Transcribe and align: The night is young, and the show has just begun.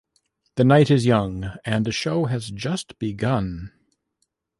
The 0.55 0.63
night 0.63 0.89
is 0.89 1.05
young, 1.05 1.51
and 1.63 1.85
the 1.85 1.91
show 1.91 2.25
has 2.25 2.49
just 2.49 2.97
begun. 2.97 3.71